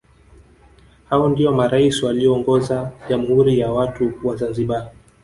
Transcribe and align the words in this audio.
Hao 1.09 1.29
ndio 1.29 1.51
marais 1.51 2.03
walioongoza 2.03 2.91
Jamhuri 3.09 3.59
ya 3.59 3.71
watu 3.71 4.13
wa 4.23 4.35
Zanzibar 4.35 4.91